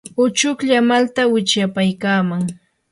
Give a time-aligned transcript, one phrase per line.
[0.23, 2.43] uchuklla malta wichyapaykaaman.